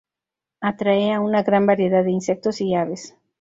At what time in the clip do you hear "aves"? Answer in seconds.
2.73-3.15